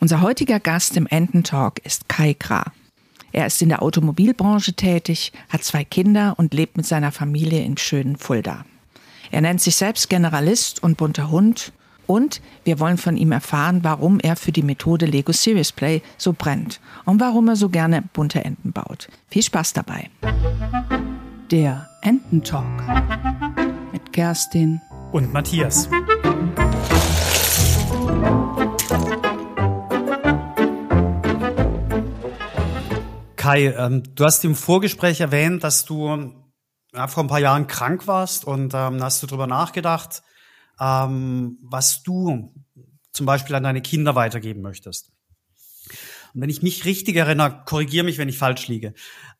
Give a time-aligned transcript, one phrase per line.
[0.00, 2.72] Unser heutiger Gast im Ententalk ist Kai Gra.
[3.32, 7.76] Er ist in der Automobilbranche tätig, hat zwei Kinder und lebt mit seiner Familie in
[7.76, 8.64] schönen Fulda.
[9.30, 11.72] Er nennt sich selbst Generalist und bunter Hund
[12.06, 16.32] und wir wollen von ihm erfahren, warum er für die Methode Lego Serious Play so
[16.32, 19.08] brennt und warum er so gerne bunte Enten baut.
[19.28, 20.08] Viel Spaß dabei.
[21.50, 22.64] Der Ententalk
[23.92, 24.80] mit Kerstin
[25.12, 25.88] und Matthias.
[33.48, 36.34] Kai, ähm, du hast im Vorgespräch erwähnt, dass du
[36.92, 40.22] ja, vor ein paar Jahren krank warst und ähm, hast du darüber nachgedacht,
[40.78, 42.52] ähm, was du
[43.10, 45.12] zum Beispiel an deine Kinder weitergeben möchtest.
[46.34, 48.92] Und wenn ich mich richtig erinnere, korrigiere mich, wenn ich falsch liege,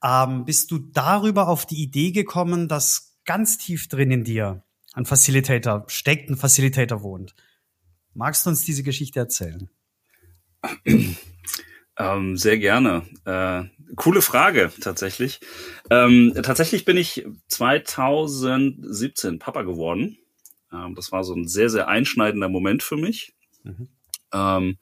[0.03, 4.65] ähm, bist du darüber auf die Idee gekommen, dass ganz tief drin in dir
[4.95, 7.35] ein Facilitator steckt, ein Facilitator wohnt.
[8.15, 9.69] Magst du uns diese Geschichte erzählen?
[11.99, 13.03] Ähm, sehr gerne.
[13.25, 13.65] Äh,
[13.97, 15.41] coole Frage tatsächlich.
[15.91, 20.19] Ähm, tatsächlich bin ich 2017 Papa geworden.
[20.73, 23.35] Ähm, das war so ein sehr, sehr einschneidender Moment für mich.
[23.65, 23.89] Mhm.
[24.33, 24.79] Ähm,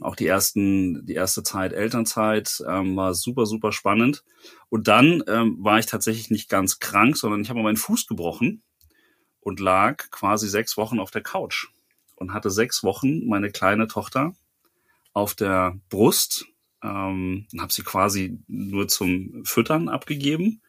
[0.00, 4.24] auch die ersten, die erste Zeit Elternzeit ähm, war super, super spannend.
[4.70, 8.62] Und dann ähm, war ich tatsächlich nicht ganz krank, sondern ich habe meinen Fuß gebrochen
[9.40, 11.68] und lag quasi sechs Wochen auf der Couch
[12.16, 14.34] und hatte sechs Wochen meine kleine Tochter
[15.12, 16.46] auf der Brust
[16.82, 20.60] ähm, und habe sie quasi nur zum Füttern abgegeben.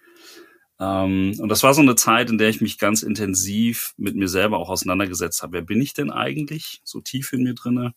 [0.80, 4.28] Ähm, und das war so eine Zeit, in der ich mich ganz intensiv mit mir
[4.28, 5.53] selber auch auseinandergesetzt habe.
[5.53, 7.94] Wer bin ich denn eigentlich so tief in mir drinne?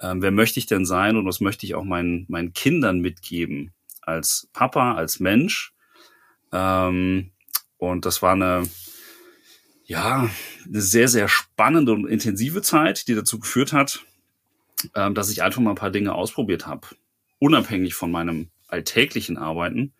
[0.00, 3.72] Ähm, wer möchte ich denn sein und was möchte ich auch meinen, meinen Kindern mitgeben
[4.02, 5.72] als Papa, als Mensch?
[6.52, 7.30] Ähm,
[7.78, 8.68] und das war eine,
[9.84, 10.28] ja,
[10.66, 14.04] eine sehr, sehr spannende und intensive Zeit, die dazu geführt hat,
[14.94, 16.88] ähm, dass ich einfach mal ein paar Dinge ausprobiert habe,
[17.38, 19.94] unabhängig von meinem alltäglichen Arbeiten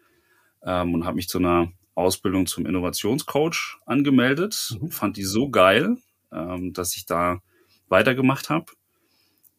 [0.62, 4.90] ähm, und habe mich zu einer Ausbildung zum Innovationscoach angemeldet, mhm.
[4.90, 5.96] fand die so geil,
[6.32, 7.40] ähm, dass ich da
[7.88, 8.66] weitergemacht habe.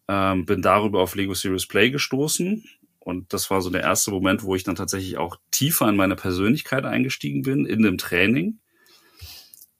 [0.07, 2.63] Ähm, bin darüber auf Lego Serious Play gestoßen
[2.99, 6.15] und das war so der erste Moment, wo ich dann tatsächlich auch tiefer in meine
[6.15, 8.59] Persönlichkeit eingestiegen bin, in dem Training.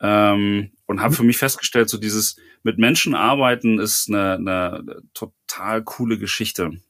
[0.01, 5.83] Ähm, und habe für mich festgestellt, so dieses mit Menschen arbeiten ist eine, eine total
[5.83, 6.81] coole Geschichte.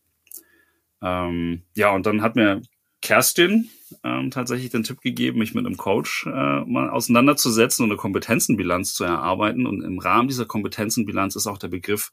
[1.01, 2.61] Ähm, ja, und dann hat mir
[3.01, 3.69] Kerstin
[4.03, 8.93] ähm, tatsächlich den Tipp gegeben, mich mit einem Coach äh, mal auseinanderzusetzen und eine Kompetenzenbilanz
[8.93, 9.65] zu erarbeiten.
[9.65, 12.11] Und im Rahmen dieser Kompetenzenbilanz ist auch der Begriff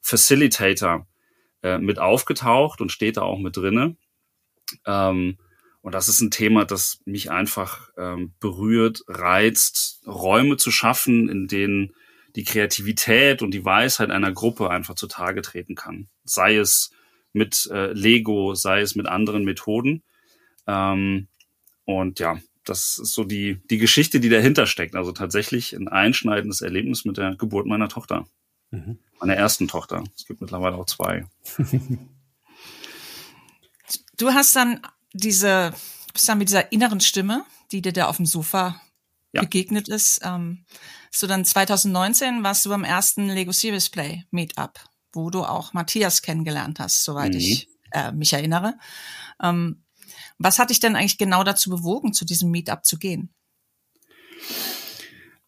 [0.00, 1.06] Facilitator
[1.62, 3.96] äh, mit aufgetaucht und steht da auch mit drinne.
[4.86, 5.38] Ähm,
[5.80, 11.46] und das ist ein Thema, das mich einfach ähm, berührt, reizt, Räume zu schaffen, in
[11.46, 11.94] denen
[12.36, 16.08] die Kreativität und die Weisheit einer Gruppe einfach zutage treten kann.
[16.24, 16.90] Sei es
[17.34, 20.02] mit äh, Lego, sei es mit anderen Methoden.
[20.66, 21.28] Ähm,
[21.84, 24.94] und ja, das ist so die, die Geschichte, die dahinter steckt.
[24.94, 28.26] Also tatsächlich ein einschneidendes Erlebnis mit der Geburt meiner Tochter.
[28.70, 28.98] Mhm.
[29.20, 30.02] Meiner ersten Tochter.
[30.16, 31.26] Es gibt mittlerweile auch zwei.
[34.16, 34.80] du hast dann
[35.12, 35.74] diese,
[36.12, 38.80] bist dann mit dieser inneren Stimme, die dir da auf dem Sofa
[39.32, 39.42] ja.
[39.42, 40.20] begegnet ist.
[40.24, 40.64] Ähm,
[41.10, 44.80] so dann 2019 warst du beim ersten Lego Series Play Meetup,
[45.14, 47.38] wo du auch Matthias kennengelernt hast, soweit mhm.
[47.38, 48.74] ich äh, mich erinnere.
[49.42, 49.84] Ähm,
[50.38, 53.30] was hat dich denn eigentlich genau dazu bewogen, zu diesem Meetup zu gehen?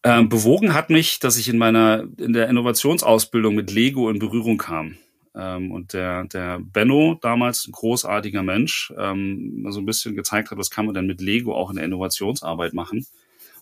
[0.03, 4.57] Ähm, bewogen hat mich, dass ich in meiner in der Innovationsausbildung mit Lego in Berührung
[4.57, 4.97] kam.
[5.35, 10.57] Ähm, und der, der Benno, damals ein großartiger Mensch, ähm, so ein bisschen gezeigt hat,
[10.57, 13.05] was kann man denn mit Lego auch in der Innovationsarbeit machen.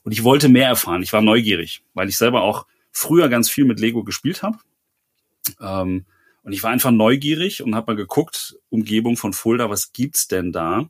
[0.04, 1.02] Und ich wollte mehr erfahren.
[1.02, 4.60] Ich war neugierig, weil ich selber auch früher ganz viel mit Lego gespielt habe.
[5.60, 6.06] Ähm,
[6.44, 10.52] und ich war einfach neugierig und habe mal geguckt, Umgebung von Fulda, was gibt's denn
[10.52, 10.90] da?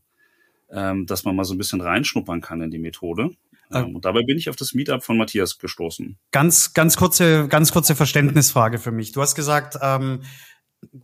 [0.69, 3.31] ähm, dass man mal so ein bisschen reinschnuppern kann in die Methode.
[3.71, 6.17] Äh, ähm, und dabei bin ich auf das Meetup von Matthias gestoßen.
[6.31, 9.11] Ganz, ganz kurze, ganz kurze Verständnisfrage für mich.
[9.11, 10.21] Du hast gesagt, ähm,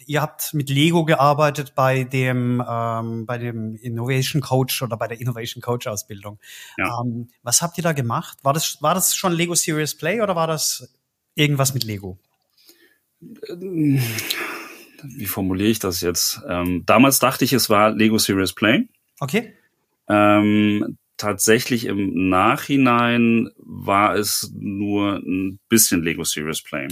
[0.06, 5.20] ihr habt mit Lego gearbeitet bei dem ähm, bei dem Innovation Coach oder bei der
[5.20, 6.40] Innovation Coach Ausbildung.
[6.78, 7.02] Ja.
[7.02, 8.40] Ähm, was habt ihr da gemacht?
[8.44, 10.94] War das war das schon Lego Serious Play oder war das
[11.34, 12.20] irgendwas mit Lego?
[15.04, 16.42] Wie formuliere ich das jetzt?
[16.48, 18.88] Ähm, damals dachte ich, es war Lego Serious Play.
[19.20, 19.54] Okay.
[20.08, 26.88] Ähm, tatsächlich im Nachhinein war es nur ein bisschen Lego Serious Play.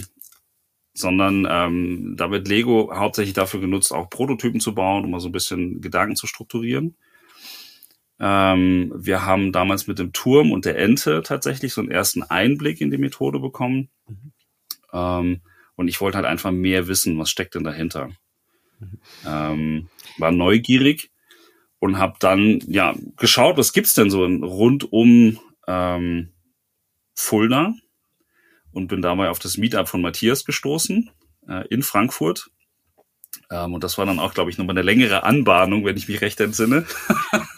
[0.92, 5.28] Sondern ähm, da wird Lego hauptsächlich dafür genutzt, auch Prototypen zu bauen, um mal so
[5.28, 6.96] ein bisschen Gedanken zu strukturieren.
[8.18, 12.80] Ähm, wir haben damals mit dem Turm und der Ente tatsächlich so einen ersten Einblick
[12.80, 13.88] in die Methode bekommen.
[14.06, 14.32] Mhm.
[14.92, 15.40] Ähm,
[15.80, 18.10] und ich wollte halt einfach mehr wissen, was steckt denn dahinter.
[19.26, 19.88] Ähm,
[20.18, 21.10] war neugierig
[21.78, 26.34] und habe dann ja geschaut, was gibt's denn so rund um ähm,
[27.14, 27.72] Fulda
[28.72, 31.08] und bin dabei auf das Meetup von Matthias gestoßen
[31.48, 32.50] äh, in Frankfurt.
[33.50, 36.20] Ähm, und das war dann auch, glaube ich, nochmal eine längere Anbahnung, wenn ich mich
[36.20, 36.86] recht entsinne.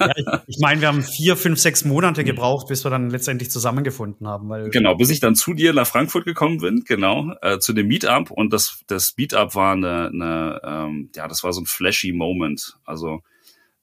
[0.00, 3.50] ja, ich, ich meine, wir haben vier, fünf, sechs Monate gebraucht, bis wir dann letztendlich
[3.50, 4.49] zusammengefunden haben.
[4.49, 7.89] Weil genau, bis ich dann zu dir nach Frankfurt gekommen bin, genau, äh, zu dem
[7.89, 8.31] Meetup.
[8.31, 12.79] Und das, das Meetup war eine, eine ähm, ja, das war so ein flashy Moment.
[12.85, 13.21] Also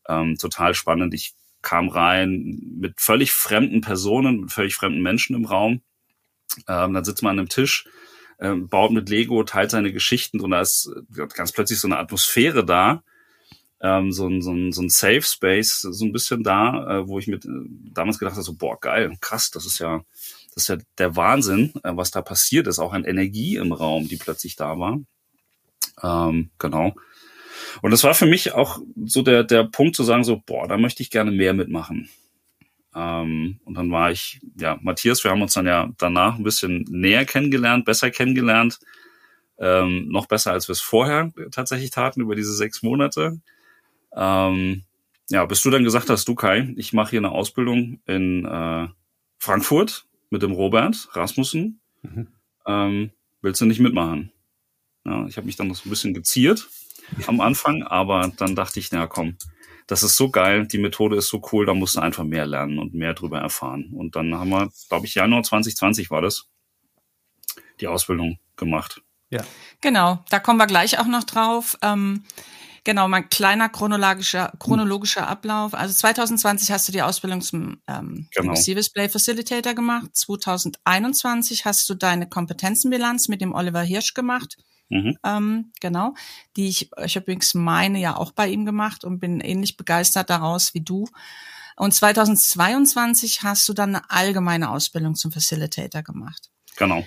[0.08, 1.14] ähm, total spannend.
[1.14, 5.82] Ich kam rein mit völlig fremden Personen, mit völlig fremden Menschen im Raum.
[6.68, 7.86] Ähm, dann sitzt man an einem Tisch,
[8.40, 10.92] ähm, baut mit Lego, teilt seine Geschichten und da ist
[11.34, 13.04] ganz plötzlich so eine Atmosphäre da,
[13.82, 17.20] ähm, so, ein, so, ein, so ein Safe Space, so ein bisschen da, äh, wo
[17.20, 17.50] ich mit äh,
[17.94, 20.04] damals gedacht habe, so, boah, geil, krass, das ist ja,
[20.54, 24.08] das ist ja der Wahnsinn, äh, was da passiert ist, auch an Energie im Raum,
[24.08, 25.00] die plötzlich da war.
[26.02, 26.94] Ähm, genau.
[27.82, 30.78] Und das war für mich auch so der, der Punkt zu sagen, so, boah, da
[30.78, 32.10] möchte ich gerne mehr mitmachen.
[32.96, 36.86] Ähm, und dann war ich, ja, Matthias, wir haben uns dann ja danach ein bisschen
[36.90, 38.80] näher kennengelernt, besser kennengelernt.
[39.58, 43.42] Ähm, noch besser, als wir es vorher tatsächlich taten, über diese sechs Monate.
[44.16, 44.84] Ähm,
[45.30, 48.88] ja, bis du dann gesagt hast, du Kai, ich mache hier eine Ausbildung in äh,
[49.38, 51.80] Frankfurt mit dem Robert Rasmussen.
[52.02, 52.28] Mhm.
[52.66, 54.32] Ähm, willst du nicht mitmachen?
[55.06, 56.68] Ja, ich habe mich dann noch so ein bisschen geziert
[57.28, 59.38] am Anfang, aber dann dachte ich, na komm,
[59.90, 62.78] das ist so geil, die Methode ist so cool, da musst du einfach mehr lernen
[62.78, 63.90] und mehr drüber erfahren.
[63.92, 66.46] Und dann haben wir, glaube ich, Januar 2020 war das,
[67.80, 69.02] die Ausbildung gemacht.
[69.32, 69.44] Ja.
[69.82, 71.76] Genau, da kommen wir gleich auch noch drauf.
[71.82, 72.24] Ähm,
[72.84, 75.74] genau, mein kleiner chronologischer, chronologischer Ablauf.
[75.74, 78.54] Also 2020 hast du die Ausbildung zum ähm, genau.
[78.54, 80.16] Display Facilitator gemacht.
[80.16, 84.56] 2021 hast du deine Kompetenzenbilanz mit dem Oliver Hirsch gemacht.
[84.90, 85.18] Mhm.
[85.24, 86.14] Ähm, genau,
[86.56, 90.74] die ich, ich übrigens meine ja auch bei ihm gemacht und bin ähnlich begeistert daraus
[90.74, 91.08] wie du.
[91.76, 96.50] Und 2022 hast du dann eine allgemeine Ausbildung zum Facilitator gemacht.
[96.76, 97.06] Genau.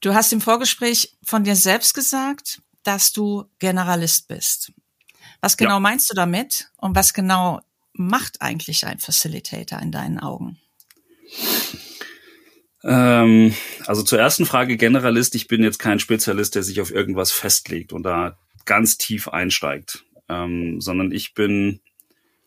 [0.00, 4.72] Du hast im Vorgespräch von dir selbst gesagt, dass du Generalist bist.
[5.40, 5.80] Was genau ja.
[5.80, 7.60] meinst du damit und was genau
[7.92, 10.58] macht eigentlich ein Facilitator in deinen Augen?
[12.84, 13.54] Ähm,
[13.86, 15.34] also zur ersten Frage Generalist.
[15.34, 20.04] Ich bin jetzt kein Spezialist, der sich auf irgendwas festlegt und da ganz tief einsteigt,
[20.28, 21.80] ähm, sondern ich bin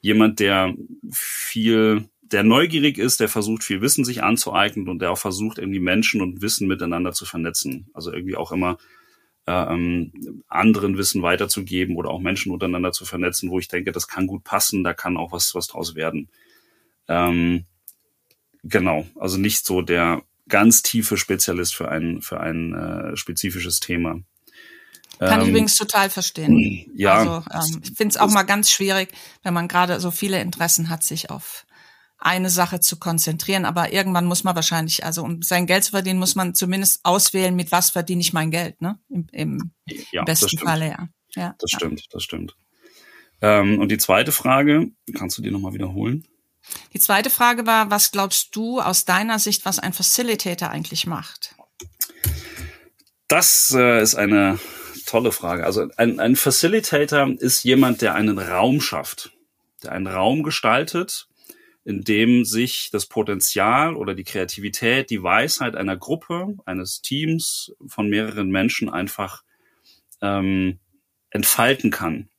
[0.01, 0.73] jemand, der
[1.11, 5.79] viel, der neugierig ist, der versucht viel Wissen sich anzueignen und der auch versucht irgendwie
[5.79, 7.89] Menschen und Wissen miteinander zu vernetzen.
[7.93, 8.77] Also irgendwie auch immer
[9.47, 14.07] äh, ähm, anderen Wissen weiterzugeben oder auch Menschen untereinander zu vernetzen, wo ich denke, das
[14.07, 16.29] kann gut passen, da kann auch was was draus werden.
[17.07, 17.65] Ähm,
[18.63, 24.19] genau, also nicht so der ganz tiefe Spezialist für ein, für ein äh, spezifisches Thema.
[25.19, 26.85] Kann ähm, ich übrigens total verstehen.
[26.95, 27.43] Ja.
[27.45, 29.13] Also ähm, ich finde es auch mal ganz schwierig,
[29.43, 31.65] wenn man gerade so viele Interessen hat, sich auf
[32.17, 33.63] eine Sache zu konzentrieren.
[33.63, 37.55] Aber irgendwann muss man wahrscheinlich, also um sein Geld zu verdienen, muss man zumindest auswählen,
[37.55, 38.99] mit was verdiene ich mein Geld, ne?
[39.09, 39.71] Im, im
[40.11, 41.07] ja, besten Falle, ja.
[41.35, 41.55] ja.
[41.59, 41.79] Das ja.
[41.79, 42.55] stimmt, das stimmt.
[43.41, 46.27] Ähm, und die zweite Frage, kannst du die nochmal wiederholen?
[46.93, 51.55] Die zweite Frage war, was glaubst du aus deiner Sicht, was ein Facilitator eigentlich macht?
[53.27, 54.59] Das äh, ist eine
[55.05, 55.65] tolle Frage.
[55.65, 59.31] Also ein, ein Facilitator ist jemand, der einen Raum schafft,
[59.83, 61.27] der einen Raum gestaltet,
[61.85, 68.09] in dem sich das Potenzial oder die Kreativität, die Weisheit einer Gruppe, eines Teams von
[68.09, 69.43] mehreren Menschen einfach
[70.21, 70.79] ähm,
[71.29, 72.29] entfalten kann.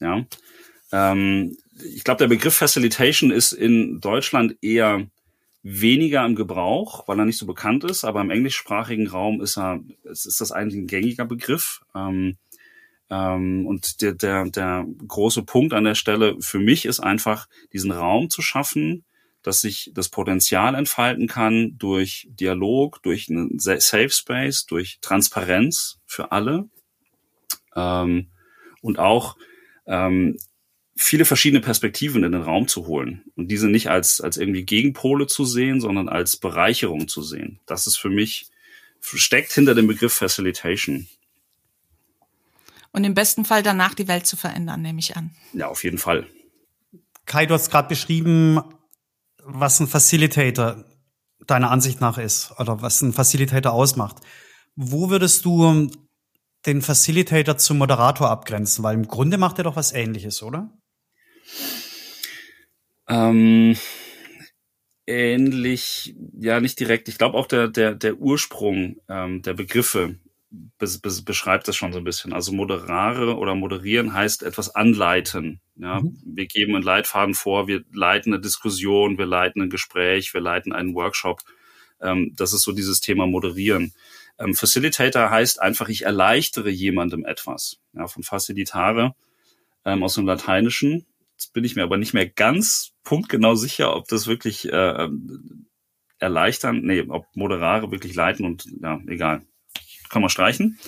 [0.00, 0.24] Ja.
[0.92, 5.06] Ähm, ich glaube, der Begriff Facilitation ist in Deutschland eher
[5.62, 9.80] weniger im Gebrauch, weil er nicht so bekannt ist, aber im englischsprachigen Raum ist er,
[10.04, 11.80] ist das eigentlich ein gängiger Begriff.
[11.94, 12.36] Ähm,
[13.10, 17.90] ähm, und der, der, der große Punkt an der Stelle für mich ist einfach, diesen
[17.90, 19.04] Raum zu schaffen,
[19.42, 26.32] dass sich das Potenzial entfalten kann durch Dialog, durch einen Safe Space, durch Transparenz für
[26.32, 26.68] alle
[27.76, 28.28] ähm,
[28.82, 29.36] und auch
[29.86, 30.36] ähm,
[30.96, 35.26] viele verschiedene Perspektiven in den Raum zu holen und diese nicht als, als irgendwie Gegenpole
[35.26, 37.60] zu sehen, sondern als Bereicherung zu sehen.
[37.66, 38.48] Das ist für mich,
[39.00, 41.06] steckt hinter dem Begriff Facilitation.
[42.92, 45.30] Und im besten Fall danach die Welt zu verändern, nehme ich an.
[45.52, 46.26] Ja, auf jeden Fall.
[47.26, 48.60] Kai, du hast gerade beschrieben,
[49.44, 50.84] was ein Facilitator
[51.46, 54.16] deiner Ansicht nach ist oder was ein Facilitator ausmacht.
[54.76, 55.90] Wo würdest du
[56.64, 58.82] den Facilitator zum Moderator abgrenzen?
[58.82, 60.70] Weil im Grunde macht er doch was Ähnliches, oder?
[63.08, 63.76] Ähm,
[65.06, 67.08] ähnlich, ja, nicht direkt.
[67.08, 70.16] Ich glaube auch der, der, der Ursprung ähm, der Begriffe
[70.50, 72.32] be be beschreibt das schon so ein bisschen.
[72.32, 75.60] Also moderare oder moderieren heißt etwas anleiten.
[75.76, 76.18] Ja, mhm.
[76.24, 80.72] wir geben einen Leitfaden vor, wir leiten eine Diskussion, wir leiten ein Gespräch, wir leiten
[80.72, 81.42] einen Workshop.
[82.00, 83.92] Ähm, das ist so dieses Thema moderieren.
[84.38, 87.78] Ähm, Facilitator heißt einfach, ich erleichtere jemandem etwas.
[87.92, 89.14] Ja, von Facilitare
[89.84, 91.06] ähm, aus dem Lateinischen.
[91.36, 95.66] Jetzt bin ich mir aber nicht mehr ganz punktgenau sicher, ob das wirklich äh, ähm,
[96.18, 99.42] erleichtern, nee, ob Moderare wirklich leiten und ja, egal.
[100.08, 100.78] Kann man streichen.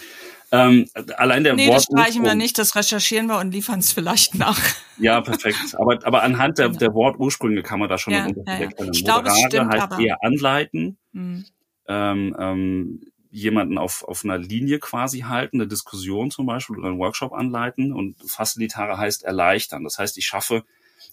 [0.50, 0.88] Ähm,
[1.18, 4.36] allein der nee, Wort das streichen wir nicht, das recherchieren wir und liefern es vielleicht
[4.36, 4.58] nach.
[4.98, 5.58] Ja, perfekt.
[5.78, 8.70] Aber, aber anhand der, der Wortursprünge kann man da schon ja, einen Unterschied ja, ja.
[8.70, 8.90] erkennen.
[8.94, 11.44] Ich glaube, es Moderare stimmt, heißt aber- eher anleiten, Hm.
[11.88, 16.98] ähm, ähm, jemanden auf, auf einer Linie quasi halten, eine Diskussion zum Beispiel oder einen
[16.98, 19.84] Workshop anleiten und Facilitare heißt erleichtern.
[19.84, 20.64] Das heißt, ich schaffe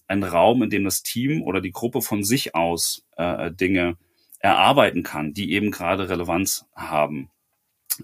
[0.08, 3.98] einen Raum, in dem das Team oder die Gruppe von sich aus äh, Dinge
[4.40, 7.30] erarbeiten kann, die eben gerade Relevanz haben.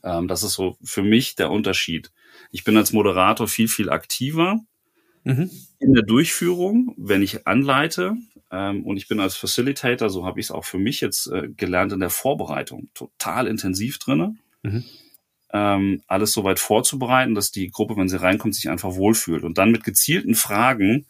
[0.04, 2.12] Ähm, das ist so für mich der Unterschied.
[2.52, 4.60] Ich bin als Moderator viel, viel aktiver
[5.24, 5.50] Mhm.
[5.80, 8.16] in der Durchführung, wenn ich anleite.
[8.52, 11.50] Ähm, und ich bin als Facilitator, so habe ich es auch für mich jetzt äh,
[11.50, 14.36] gelernt, in der Vorbereitung total intensiv drinne.
[14.64, 14.84] Mhm.
[15.54, 19.44] Ähm, alles so weit vorzubereiten, dass die Gruppe, wenn sie reinkommt, sich einfach wohlfühlt.
[19.44, 21.08] Und dann mit gezielten Fragen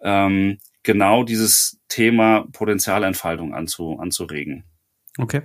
[0.00, 4.64] ähm, genau dieses Thema Potenzialentfaltung anzu, anzuregen.
[5.18, 5.42] Okay.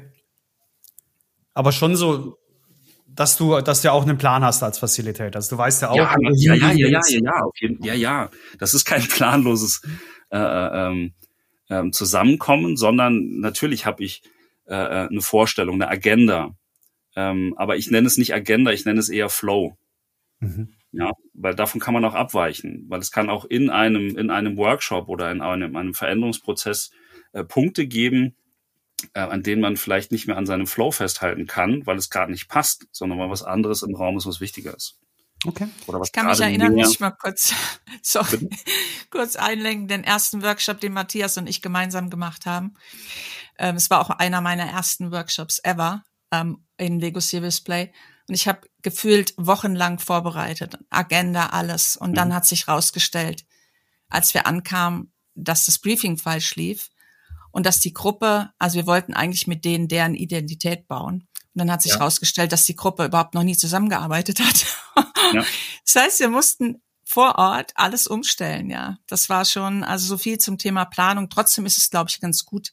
[1.53, 2.37] Aber schon so,
[3.15, 5.35] dass du, dass du ja auch einen Plan hast als Facilitator.
[5.35, 7.93] Also du weißt ja auch, ja, ja, ja, ja, ja, ja, ja, auf jeden, ja,
[7.93, 8.29] ja.
[8.59, 9.81] Das ist kein planloses
[10.31, 11.13] äh, ähm,
[11.69, 14.23] ähm, Zusammenkommen, sondern natürlich habe ich
[14.65, 16.55] äh, äh, eine Vorstellung, eine Agenda.
[17.15, 19.77] Ähm, aber ich nenne es nicht Agenda, ich nenne es eher Flow.
[20.39, 20.69] Mhm.
[20.91, 24.57] Ja, weil davon kann man auch abweichen, weil es kann auch in einem in einem
[24.57, 26.91] Workshop oder in einem, einem Veränderungsprozess
[27.31, 28.35] äh, Punkte geben,
[29.13, 32.31] äh, an denen man vielleicht nicht mehr an seinem Flow festhalten kann, weil es gerade
[32.31, 34.97] nicht passt, sondern weil was anderes im Raum ist, was wichtiger ist.
[35.45, 35.67] Okay.
[35.87, 37.53] Oder was Ich kann mich erinnern, mehr- muss ich mal kurz,
[38.01, 38.49] sorry, Bitte?
[39.09, 42.75] kurz einlenken, den ersten Workshop, den Matthias und ich gemeinsam gemacht haben.
[43.59, 47.91] Ähm, es war auch einer meiner ersten Workshops ever ähm, in Lego Serious Play.
[48.29, 51.97] Und ich habe gefühlt wochenlang vorbereitet, Agenda, alles.
[51.97, 52.33] Und dann Mhm.
[52.35, 53.43] hat sich rausgestellt,
[54.07, 56.89] als wir ankamen, dass das Briefing falsch lief
[57.53, 61.27] und dass die Gruppe, also wir wollten eigentlich mit denen deren Identität bauen.
[61.55, 61.99] Und dann hat sich Ja.
[61.99, 64.65] rausgestellt, dass die Gruppe überhaupt noch nie zusammengearbeitet hat.
[65.33, 65.45] Ja.
[65.85, 68.97] Das heißt, wir mussten vor Ort alles umstellen, ja.
[69.07, 71.29] Das war schon, also so viel zum Thema Planung.
[71.29, 72.69] Trotzdem ist es, glaube ich, ganz gut,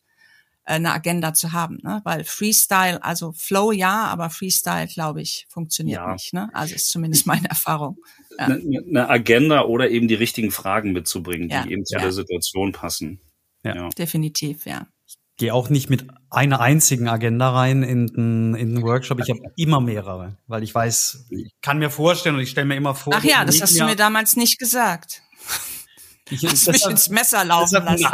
[0.64, 2.00] äh, eine Agenda zu haben, ne?
[2.04, 6.12] Weil Freestyle, also Flow ja, aber Freestyle, glaube ich, funktioniert Ja.
[6.14, 6.49] nicht, ne?
[6.54, 7.99] Also ist zumindest meine Erfahrung.
[8.38, 8.46] Ja.
[8.46, 12.00] eine, eine Agenda oder eben die richtigen Fragen mitzubringen, die Ja, eben zu ja.
[12.00, 13.20] der Situation passen.
[13.64, 13.88] Ja.
[13.90, 14.87] Definitiv, ja.
[15.37, 19.21] Gehe auch nicht mit einer einzigen Agenda rein in den, in den Workshop.
[19.21, 22.76] Ich habe immer mehrere, weil ich weiß, ich kann mir vorstellen und ich stelle mir
[22.76, 23.14] immer vor.
[23.17, 25.23] Ach ja, das ich hast du mir damals nicht gesagt.
[26.33, 28.07] Ich, Hast mich ins Messer laufen lassen.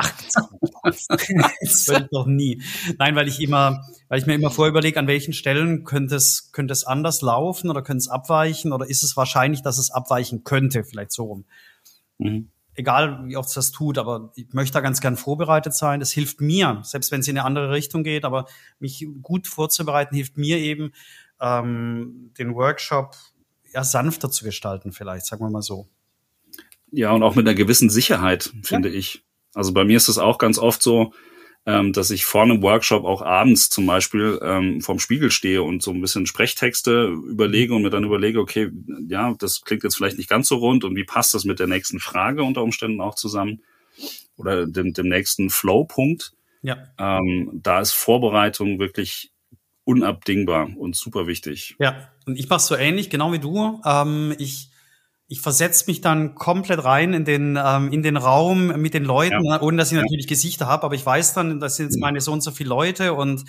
[0.82, 1.08] Das
[1.86, 2.62] würde ich doch nie.
[2.98, 6.72] Nein, weil ich immer, weil ich mir immer vorüberlege, an welchen Stellen könnte es, könnte
[6.72, 10.82] es anders laufen oder könnte es abweichen oder ist es wahrscheinlich, dass es abweichen könnte,
[10.82, 11.44] vielleicht so rum.
[12.18, 12.50] Mhm.
[12.76, 15.98] Egal, wie oft es das tut, aber ich möchte da ganz gern vorbereitet sein.
[15.98, 18.46] Das hilft mir, selbst wenn es in eine andere Richtung geht, aber
[18.78, 20.92] mich gut vorzubereiten hilft mir eben,
[21.40, 23.16] ähm, den Workshop
[23.72, 25.88] ja sanfter zu gestalten, vielleicht, sagen wir mal so.
[26.92, 29.24] Ja, und auch mit einer gewissen Sicherheit, finde ich.
[29.54, 31.12] Also bei mir ist es auch ganz oft so,
[31.66, 35.82] ähm, dass ich vor einem Workshop auch abends zum Beispiel ähm, vorm Spiegel stehe und
[35.82, 38.70] so ein bisschen Sprechtexte überlege und mir dann überlege, okay,
[39.08, 41.66] ja, das klingt jetzt vielleicht nicht ganz so rund und wie passt das mit der
[41.66, 43.62] nächsten Frage unter Umständen auch zusammen
[44.36, 46.32] oder dem, dem nächsten Flow-Punkt.
[46.62, 46.78] Ja.
[46.98, 49.32] Ähm, da ist Vorbereitung wirklich
[49.84, 51.74] unabdingbar und super wichtig.
[51.80, 53.80] Ja, und ich mache so ähnlich, genau wie du.
[53.84, 54.70] Ähm, ich
[55.28, 59.44] ich versetze mich dann komplett rein in den ähm, in den Raum mit den Leuten,
[59.44, 59.56] Ja.
[59.58, 62.20] ne, ohne dass ich natürlich Gesichter habe, aber ich weiß dann, das sind jetzt meine
[62.20, 63.44] so und so viele Leute und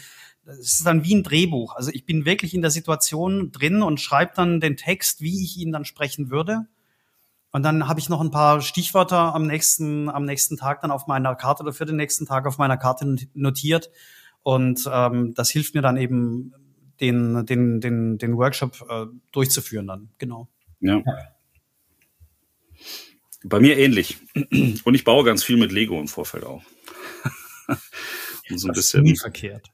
[0.45, 1.75] es ist dann wie ein Drehbuch.
[1.75, 5.57] Also ich bin wirklich in der Situation drin und schreibe dann den Text, wie ich
[5.57, 6.67] ihn dann sprechen würde.
[7.51, 11.05] Und dann habe ich noch ein paar Stichwörter am nächsten, am nächsten Tag dann auf
[11.07, 13.89] meiner Karte oder für den nächsten Tag auf meiner Karte notiert.
[14.41, 16.53] Und ähm, das hilft mir dann eben,
[17.01, 20.09] den, den, den, den Workshop äh, durchzuführen dann.
[20.17, 20.47] Genau.
[20.79, 21.01] Ja.
[23.47, 24.17] Bei mir ähnlich.
[24.83, 26.63] Und ich baue ganz viel mit Lego im Vorfeld auch.
[28.49, 29.67] um so ein ist nie bisschen, verkehrt.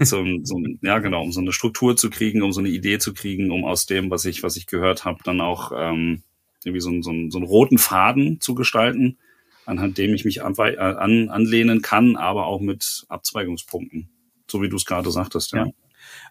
[0.00, 3.14] so, so, ja genau, um so eine Struktur zu kriegen, um so eine Idee zu
[3.14, 6.22] kriegen, um aus dem, was ich, was ich gehört habe, dann auch ähm,
[6.64, 9.18] irgendwie so, so, so einen roten Faden zu gestalten,
[9.64, 14.08] anhand dem ich mich anwei- äh, an, anlehnen kann, aber auch mit Abzweigungspunkten,
[14.50, 15.52] so wie du es gerade sagtest.
[15.52, 15.66] Ja.
[15.66, 15.72] Ja.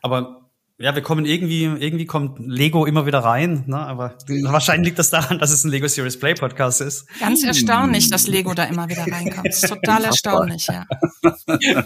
[0.01, 0.48] Aber
[0.81, 3.77] ja, wir kommen irgendwie, irgendwie kommt Lego immer wieder rein, ne?
[3.77, 7.05] aber wahrscheinlich liegt das daran, dass es ein Lego Series Play Podcast ist.
[7.19, 9.45] Ganz erstaunlich, dass Lego da immer wieder reinkommt.
[9.45, 10.85] Das ist total erstaunlich, ja.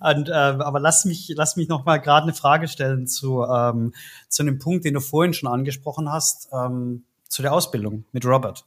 [0.00, 3.94] Und, äh, aber lass mich, lass mich noch mal gerade eine Frage stellen zu, ähm,
[4.28, 8.66] zu einem Punkt, den du vorhin schon angesprochen hast, ähm, zu der Ausbildung mit Robert.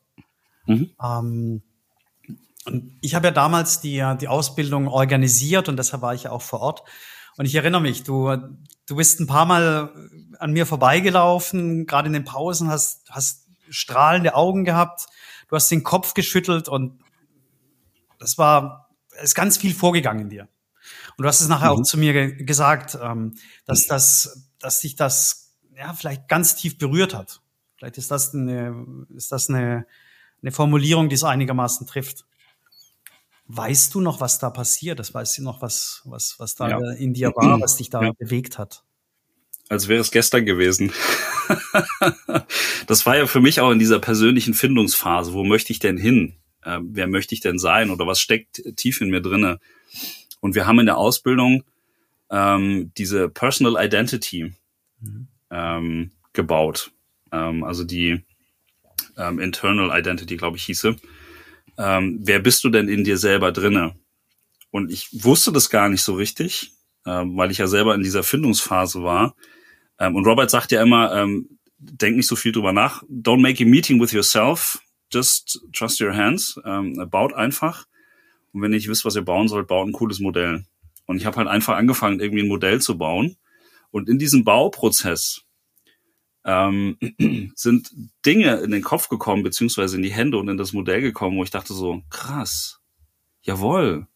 [0.65, 0.89] Mhm.
[0.99, 1.61] Ähm,
[2.65, 6.41] und ich habe ja damals die, die Ausbildung organisiert und deshalb war ich ja auch
[6.41, 6.83] vor Ort.
[7.37, 8.35] Und ich erinnere mich, du,
[8.87, 9.93] du bist ein paar Mal
[10.39, 15.07] an mir vorbeigelaufen, gerade in den Pausen, hast, hast strahlende Augen gehabt,
[15.47, 16.99] du hast den Kopf geschüttelt und
[18.19, 18.89] das war,
[19.21, 20.47] ist ganz viel vorgegangen in dir.
[21.17, 21.79] Und du hast es nachher mhm.
[21.79, 23.35] auch zu mir ge gesagt, ähm,
[23.65, 27.41] dass das, dass sich das ja vielleicht ganz tief berührt hat.
[27.75, 29.85] Vielleicht ist das eine, ist das eine,
[30.41, 32.25] eine Formulierung, die es einigermaßen trifft.
[33.53, 35.13] Weißt du noch, was da passiert ist?
[35.13, 36.91] Weißt du noch, was, was, was da ja.
[36.91, 38.11] in dir war, was dich da ja.
[38.17, 38.83] bewegt hat?
[39.67, 40.93] Als wäre es gestern gewesen.
[42.87, 45.33] das war ja für mich auch in dieser persönlichen Findungsphase.
[45.33, 46.35] Wo möchte ich denn hin?
[46.63, 47.89] Äh, wer möchte ich denn sein?
[47.89, 49.59] Oder was steckt tief in mir drinne?
[50.39, 51.63] Und wir haben in der Ausbildung
[52.29, 54.53] ähm, diese Personal Identity
[55.01, 55.27] mhm.
[55.49, 56.91] ähm, gebaut.
[57.33, 58.23] Ähm, also die
[59.17, 60.95] ähm, Internal Identity, glaube ich, hieße
[61.77, 63.95] ähm, wer bist du denn in dir selber drinne?
[64.71, 66.71] Und ich wusste das gar nicht so richtig,
[67.05, 69.35] ähm, weil ich ja selber in dieser Findungsphase war.
[69.99, 73.03] Ähm, und Robert sagt ja immer, ähm, denk nicht so viel drüber nach.
[73.03, 74.79] Don't make a meeting with yourself.
[75.11, 76.59] Just trust your hands.
[76.65, 77.85] Ähm, baut einfach.
[78.53, 80.65] Und wenn ihr nicht wisst, was ihr bauen sollt, baut ein cooles Modell.
[81.05, 83.35] Und ich habe halt einfach angefangen, irgendwie ein Modell zu bauen.
[83.89, 85.41] Und in diesem Bauprozess
[86.45, 86.97] ähm,
[87.55, 87.91] sind
[88.25, 91.43] Dinge in den Kopf gekommen, beziehungsweise in die Hände und in das Modell gekommen, wo
[91.43, 92.79] ich dachte so, krass,
[93.41, 94.07] jawohl,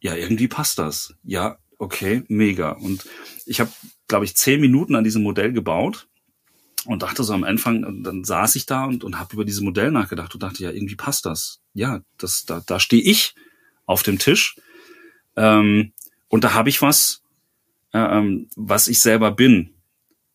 [0.00, 1.14] ja, irgendwie passt das.
[1.22, 2.72] Ja, okay, mega.
[2.72, 3.06] Und
[3.46, 3.70] ich habe,
[4.08, 6.08] glaube ich, zehn Minuten an diesem Modell gebaut
[6.84, 9.90] und dachte so am Anfang, dann saß ich da und, und habe über dieses Modell
[9.90, 11.60] nachgedacht und dachte, ja, irgendwie passt das.
[11.72, 13.34] Ja, das, da, da stehe ich
[13.86, 14.56] auf dem Tisch
[15.36, 15.92] ähm,
[16.28, 17.22] und da habe ich was,
[17.92, 19.73] äh, ähm, was ich selber bin.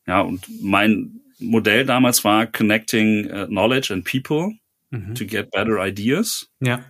[0.09, 4.55] Ja, und mein Modell damals war Connecting uh, Knowledge and People
[4.89, 5.13] mhm.
[5.13, 6.49] to get better ideas.
[6.59, 6.83] Ja.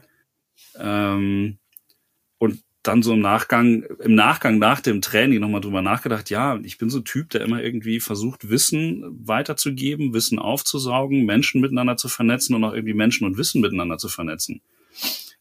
[0.77, 1.57] Ähm,
[2.37, 6.77] und dann so im Nachgang, im Nachgang nach dem Training nochmal drüber nachgedacht, ja, ich
[6.77, 12.07] bin so ein Typ, der immer irgendwie versucht, Wissen weiterzugeben, Wissen aufzusaugen, Menschen miteinander zu
[12.07, 14.61] vernetzen und auch irgendwie Menschen und Wissen miteinander zu vernetzen.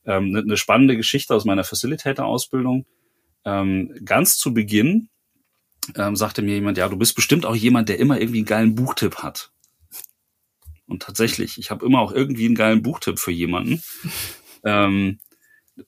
[0.05, 2.87] Ähm, eine, eine spannende Geschichte aus meiner Facilitator-Ausbildung.
[3.45, 5.11] Ähm, ganz zu Beginn
[5.97, 8.75] ähm, sagte mir jemand, ja, du bist bestimmt auch jemand, der immer irgendwie einen geilen
[8.75, 9.53] Buchtipp hat.
[10.87, 13.83] Und tatsächlich, ich habe immer auch irgendwie einen geilen Buchtipp für jemanden,
[14.65, 15.21] ähm,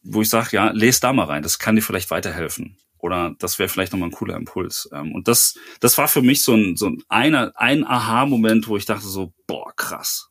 [0.03, 2.77] wo ich sage, ja, lese da mal rein, das kann dir vielleicht weiterhelfen.
[2.99, 4.89] Oder das wäre vielleicht nochmal ein cooler Impuls.
[4.93, 8.77] Ähm, und das, das war für mich so ein, so ein, einer, ein Aha-Moment, wo
[8.77, 10.31] ich dachte so, boah, krass.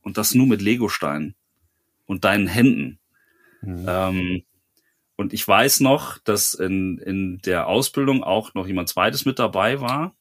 [0.00, 1.34] Und das nur mit Legosteinen
[2.06, 2.98] und deinen Händen.
[3.60, 3.86] Mhm.
[3.86, 4.42] Ähm,
[5.16, 9.80] und ich weiß noch, dass in, in der Ausbildung auch noch jemand zweites mit dabei
[9.80, 10.14] war.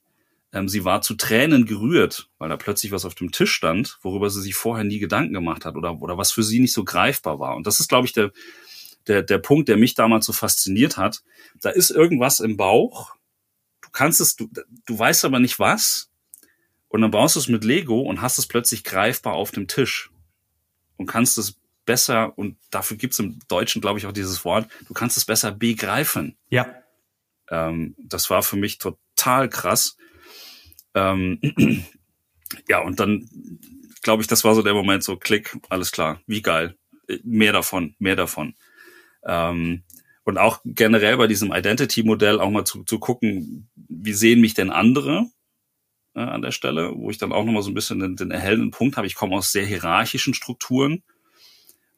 [0.53, 4.29] Ähm, sie war zu Tränen gerührt, weil da plötzlich was auf dem Tisch stand, worüber
[4.29, 7.39] sie sich vorher nie Gedanken gemacht hat oder, oder was für sie nicht so greifbar
[7.39, 7.57] war.
[7.57, 8.31] Und das ist, glaube ich, der,
[9.07, 11.23] der, der Punkt, der mich damals so fasziniert hat.
[11.61, 13.15] Da ist irgendwas im Bauch.
[13.81, 14.49] Du kannst es, du,
[14.85, 16.09] du weißt aber nicht was.
[16.87, 20.11] Und dann baust du es mit Lego und hast es plötzlich greifbar auf dem Tisch
[20.95, 24.93] und kannst es besser, und dafür gibt's im Deutschen, glaube ich, auch dieses Wort, du
[24.93, 26.37] kannst es besser begreifen.
[26.49, 26.67] Ja.
[27.49, 29.97] Ähm, das war für mich total krass.
[30.93, 31.39] Ähm,
[32.67, 33.29] ja, und dann
[34.01, 36.77] glaube ich, das war so der Moment, so klick, alles klar, wie geil.
[37.23, 38.55] Mehr davon, mehr davon.
[39.25, 39.83] Ähm,
[40.23, 44.71] und auch generell bei diesem Identity-Modell auch mal zu, zu gucken, wie sehen mich denn
[44.71, 45.27] andere
[46.15, 48.71] äh, an der Stelle, wo ich dann auch nochmal so ein bisschen den, den erhellenden
[48.71, 49.05] Punkt habe.
[49.05, 51.03] Ich komme aus sehr hierarchischen Strukturen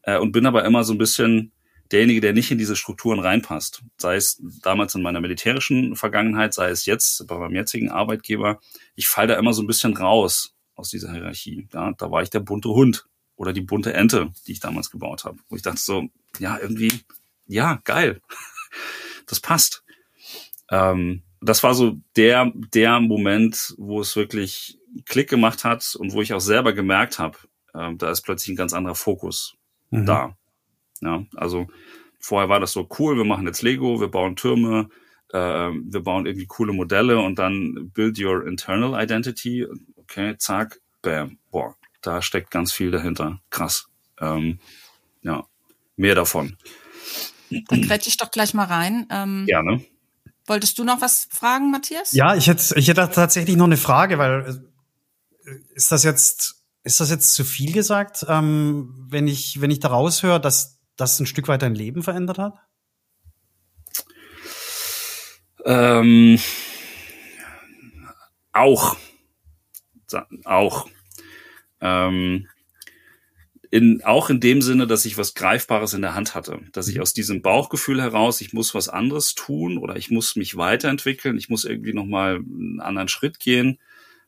[0.08, 1.52] äh, und bin aber immer so ein bisschen
[1.91, 3.84] derjenige, der nicht in diese Strukturen reinpasst.
[3.98, 8.60] Sei es damals in meiner militärischen Vergangenheit, sei es jetzt bei meinem jetzigen Arbeitgeber.
[8.96, 11.67] Ich falle da immer so ein bisschen raus aus dieser Hierarchie.
[11.74, 15.26] Ja, da war ich der bunte Hund oder die bunte Ente, die ich damals gebaut
[15.26, 15.38] habe.
[15.50, 16.08] Wo ich dachte so,
[16.39, 16.91] ja, irgendwie,
[17.46, 18.22] ja, geil.
[19.30, 19.84] Das passt.
[20.72, 26.22] Ähm, das war so der, der Moment, wo es wirklich Klick gemacht hat und wo
[26.22, 27.38] ich auch selber gemerkt habe,
[27.74, 29.57] äh, da ist plötzlich ein ganz anderer Fokus
[29.89, 30.06] mhm.
[30.06, 30.38] da.
[31.02, 31.67] Ja, also
[32.19, 34.89] vorher war das so cool, wir machen jetzt Lego, wir bauen Türme,
[35.32, 39.65] äh, wir bauen irgendwie coole Modelle und dann build your internal identity.
[39.97, 43.39] Okay, zack, bam, boah, da steckt ganz viel dahinter.
[43.50, 43.88] Krass.
[44.19, 44.60] Ähm,
[45.21, 45.45] ja,
[45.95, 46.58] mehr davon.
[47.50, 49.08] Dann grätsch ich doch gleich mal rein.
[49.10, 49.86] Ähm, Gerne.
[50.45, 52.13] Wolltest du noch was fragen, Matthias?
[52.13, 54.62] Ja, ich hätte, ich hätte tatsächlich noch eine Frage, weil
[55.45, 59.80] äh, ist das jetzt, ist das jetzt zu viel gesagt, ähm, wenn ich, wenn ich
[59.80, 62.54] da raushöre, dass das ein Stück weit dein Leben verändert hat?
[65.65, 66.39] Ähm,
[68.54, 68.95] auch.
[70.45, 70.88] Auch.
[71.82, 72.47] Ähm,
[73.69, 76.95] in, auch in dem Sinne, dass ich was Greifbares in der Hand hatte, dass ich
[76.95, 77.02] mhm.
[77.02, 81.50] aus diesem Bauchgefühl heraus, ich muss was anderes tun oder ich muss mich weiterentwickeln, ich
[81.50, 83.78] muss irgendwie nochmal einen anderen Schritt gehen,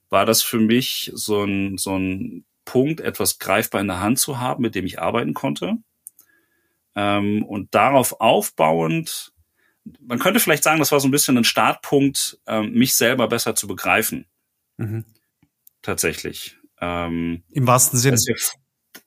[0.10, 4.39] war das für mich so ein, so ein Punkt, etwas greifbar in der Hand zu
[4.39, 5.77] haben, mit dem ich arbeiten konnte.
[6.95, 9.34] Ähm, und darauf aufbauend,
[9.99, 13.55] man könnte vielleicht sagen, das war so ein bisschen ein Startpunkt, ähm, mich selber besser
[13.55, 14.27] zu begreifen.
[14.77, 15.03] Mhm.
[15.82, 16.58] Tatsächlich.
[16.79, 18.17] Ähm, Im wahrsten Sinne.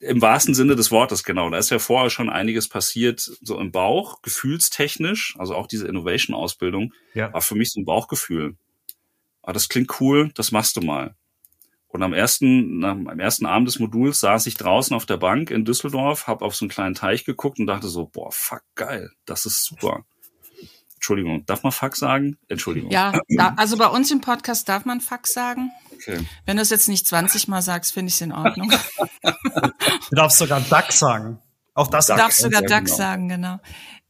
[0.00, 1.48] Im wahrsten Sinne des Wortes, genau.
[1.50, 6.92] Da ist ja vorher schon einiges passiert, so im Bauch, gefühlstechnisch, also auch diese Innovation-Ausbildung,
[7.14, 7.32] ja.
[7.32, 8.56] war für mich so ein Bauchgefühl.
[9.42, 11.14] Ah, das klingt cool, das machst du mal.
[11.92, 15.66] Und am ersten, am ersten Abend des Moduls saß ich draußen auf der Bank in
[15.66, 19.44] Düsseldorf, habe auf so einen kleinen Teich geguckt und dachte so, boah, fuck, geil, das
[19.44, 20.04] ist super.
[20.94, 22.38] Entschuldigung, darf man Fuck sagen?
[22.48, 22.90] Entschuldigung.
[22.92, 25.72] Ja, da, also bei uns im Podcast darf man Fuck sagen.
[25.94, 26.24] Okay.
[26.46, 28.72] Wenn du es jetzt nicht 20 Mal sagst, finde ich es in Ordnung.
[29.22, 31.40] du darfst sogar Duck sagen.
[31.74, 32.96] Auch das Du darfst sogar Duck genau.
[32.96, 33.58] sagen, genau.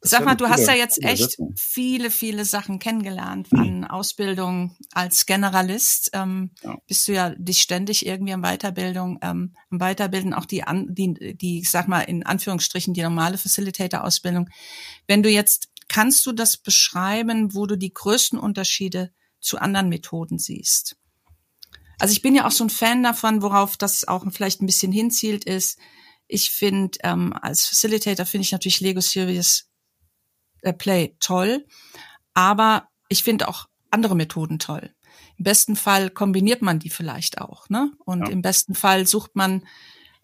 [0.05, 6.11] Sag mal, du hast ja jetzt echt viele, viele Sachen kennengelernt an Ausbildung als Generalist.
[6.13, 6.77] Ähm, ja.
[6.89, 11.37] Bist du ja dich ständig irgendwie am Weiterbildung, ähm, am Weiterbilden, auch die, an, die,
[11.37, 14.49] die, ich sag mal in Anführungsstrichen die normale Facilitator-Ausbildung.
[15.07, 20.39] Wenn du jetzt Kannst du das beschreiben, wo du die größten Unterschiede zu anderen Methoden
[20.39, 20.97] siehst?
[21.99, 24.91] Also ich bin ja auch so ein Fan davon, worauf das auch vielleicht ein bisschen
[24.91, 25.79] hinzielt, ist,
[26.29, 29.72] ich finde, ähm, als Facilitator finde ich natürlich Lego Serious äh,
[30.71, 31.67] Play toll,
[32.35, 34.95] aber ich finde auch andere Methoden toll.
[35.39, 37.93] Im besten Fall kombiniert man die vielleicht auch, ne?
[38.05, 38.29] Und ja.
[38.29, 39.67] im besten Fall sucht man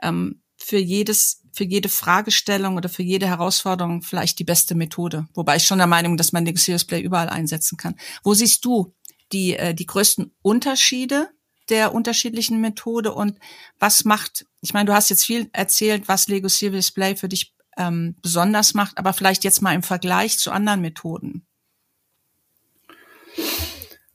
[0.01, 5.27] ähm, für jedes, für jede Fragestellung oder für jede Herausforderung vielleicht die beste Methode.
[5.35, 7.97] Wobei ich schon der Meinung, dass man den Serious Play überall einsetzen kann.
[8.23, 8.95] Wo siehst du
[9.33, 11.31] die, äh, die größten Unterschiede
[11.69, 13.39] der unterschiedlichen Methode und
[13.79, 17.55] was macht, ich meine, du hast jetzt viel erzählt, was Lego Serious Play für dich
[17.79, 21.47] ähm, besonders macht, aber vielleicht jetzt mal im Vergleich zu anderen Methoden.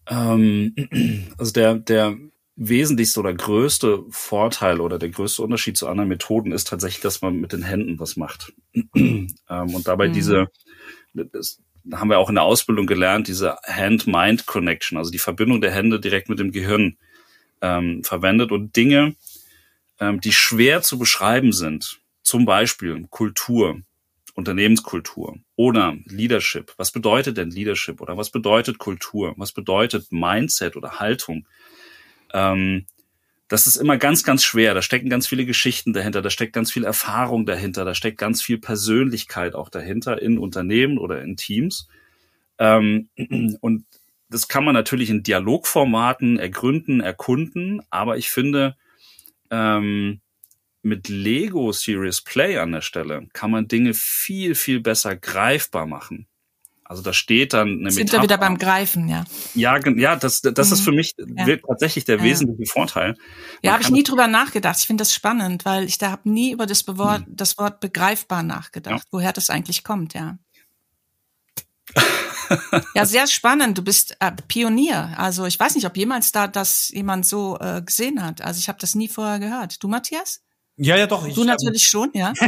[0.08, 0.76] Ähm,
[1.38, 2.18] also der, der
[2.56, 7.40] wesentlichste oder größte Vorteil oder der größte Unterschied zu anderen Methoden ist tatsächlich, dass man
[7.40, 8.54] mit den Händen was macht.
[8.96, 10.14] ähm, und dabei mhm.
[10.14, 10.48] diese,
[11.14, 11.60] das
[11.92, 16.30] haben wir auch in der Ausbildung gelernt, diese Hand-Mind-Connection, also die Verbindung der Hände direkt
[16.30, 16.98] mit dem Gehirn
[17.62, 19.16] ähm, verwendet und Dinge,
[20.00, 23.82] ähm, die schwer zu beschreiben sind, zum Beispiel Kultur,
[24.34, 26.74] Unternehmenskultur oder Leadership.
[26.78, 29.34] Was bedeutet denn Leadership oder was bedeutet Kultur?
[29.38, 31.48] Was bedeutet Mindset oder Haltung?
[32.34, 32.88] Ähm,
[33.48, 34.74] das ist immer ganz, ganz schwer.
[34.74, 38.42] Da stecken ganz viele Geschichten dahinter, da steckt ganz viel Erfahrung dahinter, da steckt ganz
[38.42, 41.88] viel Persönlichkeit auch dahinter in Unternehmen oder in Teams.
[42.58, 43.10] Ähm,
[43.62, 43.86] und
[44.30, 48.76] das kann man natürlich in Dialogformaten ergründen, erkunden, aber ich finde,
[49.52, 50.22] ähm,
[50.84, 56.28] mit Lego Serious Play an der Stelle kann man Dinge viel, viel besser greifbar machen.
[56.84, 59.24] Also da steht dann eine Sind wir wieder beim Greifen, ja.
[59.56, 60.74] Ja, ja, das, das mhm.
[60.74, 61.58] ist für mich ja.
[61.68, 62.24] tatsächlich der ja.
[62.24, 63.16] wesentliche Vorteil.
[63.64, 64.78] ja, habe ich nie drüber nachgedacht.
[64.80, 67.36] Ich finde das spannend, weil ich da habe nie über das, Bewort, mhm.
[67.36, 69.10] das Wort begreifbar nachgedacht, ja.
[69.12, 70.38] woher das eigentlich kommt, ja.
[72.96, 73.78] ja, sehr spannend.
[73.78, 75.14] Du bist äh, Pionier.
[75.18, 78.42] Also ich weiß nicht, ob jemals da das jemand so äh, gesehen hat.
[78.42, 79.82] Also ich habe das nie vorher gehört.
[79.82, 80.44] Du, Matthias?
[80.78, 81.28] Ja, ja, doch.
[81.28, 82.34] Ich, du natürlich schon, ja.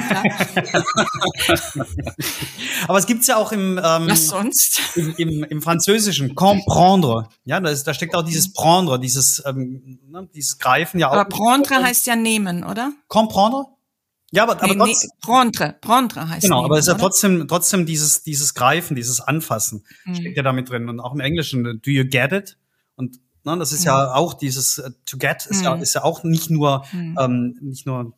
[2.87, 4.81] Aber es gibt's ja auch im, ähm, Was sonst?
[4.95, 7.29] Im, im, im Französischen, comprendre.
[7.43, 11.13] Ja, da, ist, da steckt auch dieses prendre, dieses, ähm, ne, dieses Greifen ja auch.
[11.13, 12.93] Aber prendre heißt ja nehmen, oder?
[13.09, 13.65] Comprendre?
[14.31, 16.97] Ja, aber, aber nee, trotzdem, nee, prendre, prendre heißt Genau, nehmen, aber es ist ja
[16.97, 20.15] trotzdem, trotzdem dieses, dieses Greifen, dieses Anfassen mhm.
[20.15, 20.89] steckt ja damit drin.
[20.89, 22.57] Und auch im Englischen, do you get it?
[22.95, 23.57] Und Ne?
[23.57, 23.87] Das ist mhm.
[23.87, 25.63] ja auch dieses uh, to get ist, mhm.
[25.63, 27.17] ja, ist ja auch nicht nur mhm.
[27.19, 28.13] ähm, nicht nur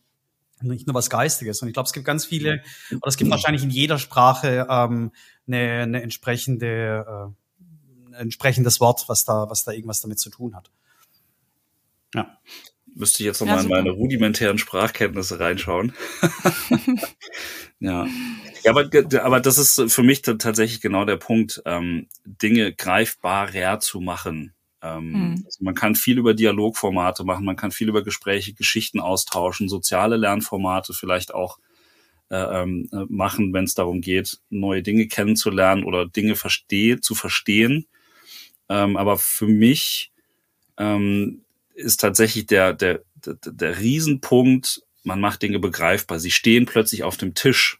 [0.62, 1.62] nicht nur was Geistiges.
[1.62, 5.12] Und ich glaube, es gibt ganz viele, oder es gibt wahrscheinlich in jeder Sprache ähm,
[5.48, 10.56] eine, eine entsprechende, äh, ein entsprechendes Wort, was da, was da irgendwas damit zu tun
[10.56, 10.72] hat.
[12.16, 12.40] Ja.
[12.96, 15.94] Müsste ich jetzt nochmal ja, in meine rudimentären Sprachkenntnisse reinschauen.
[17.80, 18.08] ja.
[18.64, 18.90] Ja, aber,
[19.24, 24.54] aber das ist für mich tatsächlich genau der Punkt, ähm, Dinge greifbarer zu machen.
[24.88, 25.44] Ähm, mhm.
[25.46, 30.18] also man kann viel über Dialogformate machen, man kann viel über Gespräche, Geschichten austauschen, soziale
[30.18, 31.60] Lernformate vielleicht auch
[32.30, 37.16] äh, ähm, äh, machen, wenn es darum geht, neue Dinge kennenzulernen oder Dinge versteh zu
[37.16, 37.88] verstehen.
[38.70, 40.12] Ähm, aber für mich
[40.78, 41.42] ähm,
[41.74, 46.20] ist tatsächlich der, der, der, der Riesenpunkt, man macht Dinge begreifbar.
[46.20, 47.80] Sie stehen plötzlich auf dem Tisch.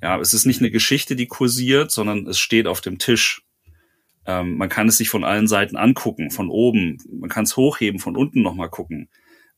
[0.00, 3.41] Ja, es ist nicht eine Geschichte, die kursiert, sondern es steht auf dem Tisch.
[4.26, 6.98] Ähm, man kann es sich von allen Seiten angucken, von oben.
[7.10, 9.08] Man kann es hochheben, von unten nochmal gucken.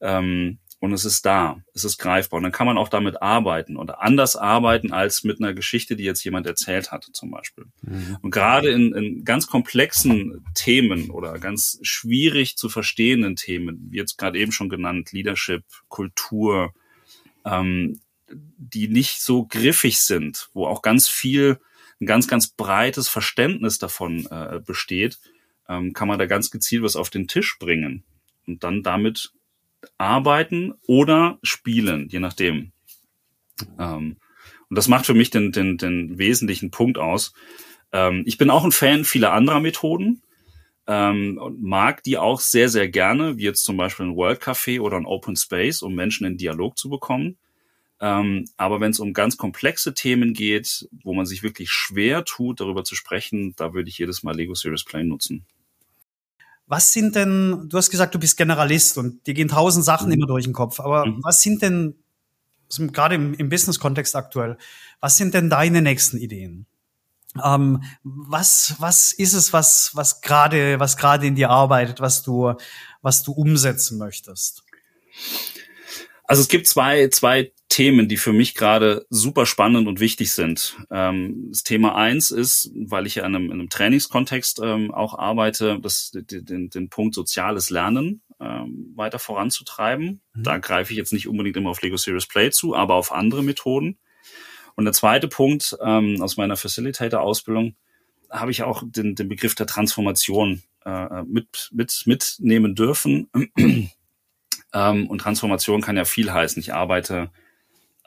[0.00, 2.36] Ähm, und es ist da, es ist greifbar.
[2.36, 6.04] Und dann kann man auch damit arbeiten oder anders arbeiten als mit einer Geschichte, die
[6.04, 7.64] jetzt jemand erzählt hat, zum Beispiel.
[7.80, 8.18] Mhm.
[8.20, 14.18] Und gerade in, in ganz komplexen Themen oder ganz schwierig zu verstehenden Themen, wie jetzt
[14.18, 16.74] gerade eben schon genannt, Leadership, Kultur,
[17.46, 21.60] ähm, die nicht so griffig sind, wo auch ganz viel,
[22.00, 25.18] ein ganz, ganz breites Verständnis davon äh, besteht,
[25.68, 28.04] ähm, kann man da ganz gezielt was auf den Tisch bringen
[28.46, 29.32] und dann damit
[29.98, 32.72] arbeiten oder spielen, je nachdem.
[33.78, 34.16] Ähm,
[34.68, 37.32] und das macht für mich den, den, den wesentlichen Punkt aus.
[37.92, 40.22] Ähm, ich bin auch ein Fan vieler anderer Methoden
[40.86, 44.80] ähm, und mag die auch sehr, sehr gerne, wie jetzt zum Beispiel ein World Café
[44.80, 47.38] oder ein Open Space, um Menschen in Dialog zu bekommen.
[48.04, 52.60] Ähm, aber wenn es um ganz komplexe Themen geht, wo man sich wirklich schwer tut,
[52.60, 55.46] darüber zu sprechen, da würde ich jedes Mal Lego Serious Play nutzen.
[56.66, 60.12] Was sind denn, du hast gesagt, du bist Generalist und dir gehen tausend Sachen mhm.
[60.12, 61.20] immer durch den Kopf, aber mhm.
[61.22, 61.94] was sind denn,
[62.92, 64.58] gerade im, im Business-Kontext aktuell,
[65.00, 66.66] was sind denn deine nächsten Ideen?
[67.42, 72.52] Ähm, was, was ist es, was, was gerade, was gerade in dir arbeitet, was du,
[73.00, 74.62] was du umsetzen möchtest?
[76.34, 80.76] Also es gibt zwei, zwei Themen, die für mich gerade super spannend und wichtig sind.
[80.90, 85.16] Ähm, das Thema eins ist, weil ich ja in einem, in einem Trainingskontext ähm, auch
[85.16, 90.22] arbeite, das, den, den Punkt soziales Lernen ähm, weiter voranzutreiben.
[90.34, 90.42] Mhm.
[90.42, 93.44] Da greife ich jetzt nicht unbedingt immer auf Lego Serious Play zu, aber auf andere
[93.44, 93.98] Methoden.
[94.74, 97.76] Und der zweite Punkt ähm, aus meiner Facilitator-Ausbildung
[98.28, 103.30] habe ich auch den, den Begriff der Transformation äh, mit, mit, mitnehmen dürfen.
[104.74, 106.60] Ähm, und Transformation kann ja viel heißen.
[106.60, 107.30] Ich arbeite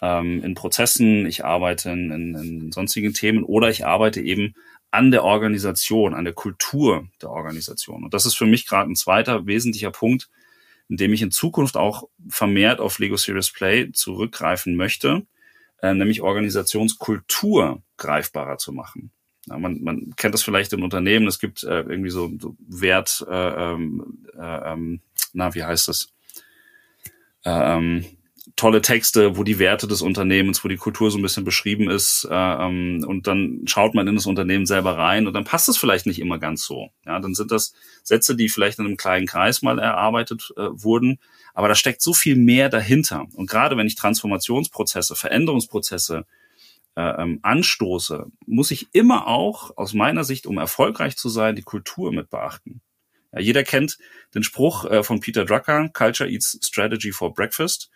[0.02, 4.54] ähm, in Prozessen, ich arbeite in, in, in sonstigen Themen oder ich arbeite eben
[4.92, 8.04] an der Organisation, an der Kultur der Organisation.
[8.04, 10.30] Und das ist für mich gerade ein zweiter wesentlicher Punkt,
[10.90, 15.26] in dem ich in Zukunft auch vermehrt auf Lego Serious Play zurückgreifen möchte,
[15.82, 19.12] äh, nämlich Organisationskultur greifbarer zu machen.
[19.48, 23.26] Ja, man, man kennt das vielleicht in Unternehmen, es gibt äh, irgendwie so, so Wert,
[23.30, 25.02] äh, ähm, äh, ähm,
[25.34, 26.10] na, wie heißt das?
[27.48, 28.06] Äh, ähm,
[28.58, 32.28] tolle Texte, wo die Werte des Unternehmens, wo die Kultur so ein bisschen beschrieben ist,
[32.30, 35.78] äh, ähm, und dann schaut man in das Unternehmen selber rein und dann passt es
[35.78, 36.90] vielleicht nicht immer ganz so.
[37.06, 41.20] Ja, dann sind das Sätze, die vielleicht in einem kleinen Kreis mal erarbeitet äh, wurden,
[41.54, 43.28] aber da steckt so viel mehr dahinter.
[43.34, 46.26] Und gerade wenn ich Transformationsprozesse, Veränderungsprozesse
[46.96, 51.62] äh, ähm, anstoße, muss ich immer auch aus meiner Sicht, um erfolgreich zu sein, die
[51.62, 52.82] Kultur mit beachten.
[53.32, 53.98] Ja, jeder kennt
[54.34, 57.90] den Spruch äh, von Peter Drucker, Culture Eats Strategy for Breakfast.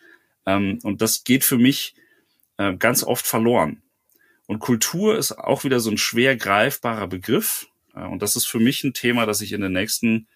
[0.45, 1.95] Ähm, und das geht für mich
[2.57, 3.81] äh, ganz oft verloren.
[4.47, 7.67] Und Kultur ist auch wieder so ein schwer greifbarer Begriff.
[7.95, 10.27] Äh, und das ist für mich ein Thema, das ich in der nächsten,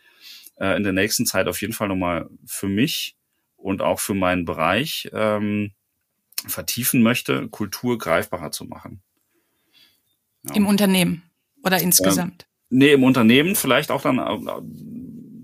[0.57, 3.15] äh, in der nächsten Zeit auf jeden Fall nochmal für mich
[3.57, 5.73] und auch für meinen Bereich ähm,
[6.47, 9.01] vertiefen möchte, Kultur greifbarer zu machen.
[10.43, 10.53] Ja.
[10.53, 11.23] Im Unternehmen
[11.63, 12.47] oder insgesamt?
[12.69, 14.17] Nee, im Unternehmen, vielleicht auch dann,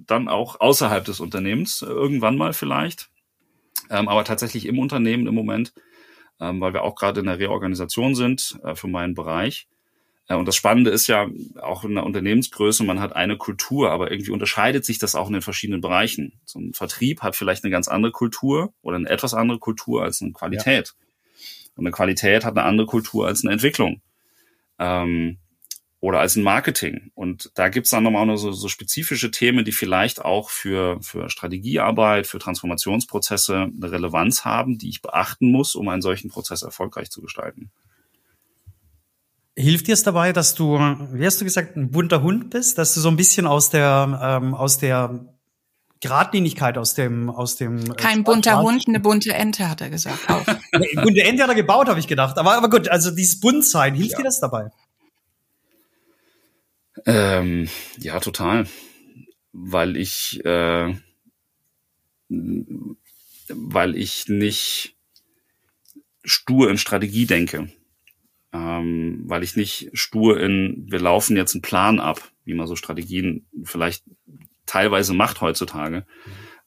[0.07, 3.11] dann auch außerhalb des Unternehmens, äh, irgendwann mal vielleicht
[3.91, 5.73] ähm, aber tatsächlich im Unternehmen im Moment,
[6.39, 9.67] ähm, weil wir auch gerade in der Reorganisation sind äh, für meinen Bereich.
[10.27, 11.27] Äh, und das Spannende ist ja
[11.61, 15.33] auch in der Unternehmensgröße, man hat eine Kultur, aber irgendwie unterscheidet sich das auch in
[15.33, 16.39] den verschiedenen Bereichen.
[16.45, 20.21] So ein Vertrieb hat vielleicht eine ganz andere Kultur oder eine etwas andere Kultur als
[20.21, 20.87] eine Qualität.
[20.87, 21.71] Ja.
[21.75, 24.01] Und eine Qualität hat eine andere Kultur als eine Entwicklung.
[24.79, 25.37] Ähm,
[26.01, 27.11] oder als ein Marketing.
[27.13, 31.29] Und da gibt's dann nochmal noch so, so spezifische Themen, die vielleicht auch für, für
[31.29, 37.11] Strategiearbeit, für Transformationsprozesse eine Relevanz haben, die ich beachten muss, um einen solchen Prozess erfolgreich
[37.11, 37.71] zu gestalten.
[39.55, 40.79] Hilft dir es dabei, dass du,
[41.13, 44.39] wie hast du gesagt, ein bunter Hund bist, dass du so ein bisschen aus der,
[44.41, 45.27] ähm, aus der
[46.03, 47.91] Gradlinigkeit aus dem, aus dem.
[47.91, 50.27] Äh, Kein bunter Hund, eine bunte Ente, hat er gesagt.
[50.29, 50.43] Auch.
[50.95, 52.39] bunte Ente hat er gebaut, habe ich gedacht.
[52.39, 54.17] Aber, aber gut, also dieses Buntsein, hilft ja.
[54.17, 54.71] dir das dabei?
[57.05, 58.67] Ähm, ja, total.
[59.53, 60.93] Weil ich, äh,
[63.49, 64.95] weil ich nicht
[66.23, 67.69] stur in Strategie denke.
[68.53, 72.75] Ähm, weil ich nicht stur in, wir laufen jetzt einen Plan ab, wie man so
[72.75, 74.03] Strategien vielleicht
[74.65, 76.05] teilweise macht heutzutage.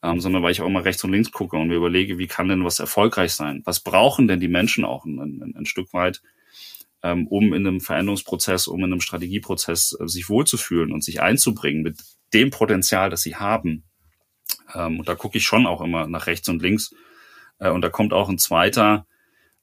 [0.05, 2.49] ähm, sondern weil ich auch immer rechts und links gucke und mir überlege, wie kann
[2.49, 3.63] denn was erfolgreich sein?
[3.65, 6.21] Was brauchen denn die Menschen auch ein, ein, ein Stück weit,
[7.05, 11.83] ähm, um in einem Veränderungsprozess, um in einem Strategieprozess äh, sich wohlzufühlen und sich einzubringen
[11.83, 11.99] mit
[12.33, 13.85] dem Potenzial, das sie haben.
[14.75, 16.95] Ähm, und da gucke ich schon auch immer nach rechts und links.
[17.59, 19.07] Äh, und da kommt auch ein zweiter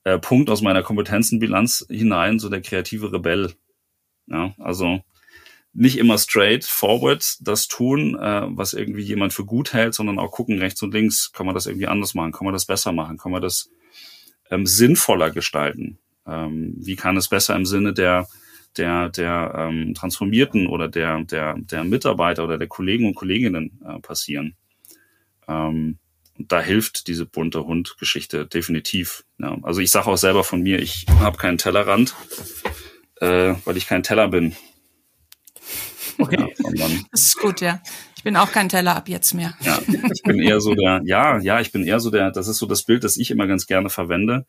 [0.04, 3.56] äh, Punkt aus meiner Kompetenzenbilanz hinein, so der kreative Rebell.
[4.28, 5.02] Ja, also
[5.74, 10.32] nicht immer straight forward das tun, äh, was irgendwie jemand für gut hält, sondern auch
[10.32, 13.18] gucken rechts und links, kann man das irgendwie anders machen, kann man das besser machen,
[13.18, 13.70] kann man das
[14.52, 15.98] ähm, sinnvoller gestalten.
[16.28, 18.28] Ähm, wie kann es besser im Sinne der
[18.78, 24.00] der der ähm, Transformierten oder der der der Mitarbeiter oder der Kollegen und Kolleginnen äh,
[24.00, 24.56] passieren?
[25.48, 25.98] Ähm,
[26.38, 29.24] da hilft diese bunte Hund-Geschichte definitiv.
[29.38, 29.58] Ja.
[29.64, 32.16] Also ich sage auch selber von mir, ich habe keinen Tellerrand,
[33.20, 34.56] äh, weil ich kein Teller bin.
[36.18, 36.54] Okay.
[36.74, 37.82] Ja, das ist gut, ja.
[38.16, 39.56] Ich bin auch kein Teller ab jetzt mehr.
[39.62, 42.58] Ja, ich bin eher so der, ja, ja, ich bin eher so der, das ist
[42.58, 44.46] so das Bild, das ich immer ganz gerne verwende.